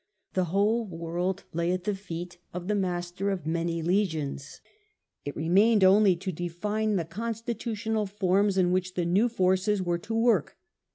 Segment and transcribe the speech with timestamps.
[0.33, 4.59] The whole world lay at the feet of the master of many legions;
[5.25, 10.15] it remained only to define the constitutional forms in which the new forces were to
[10.15, 10.57] work.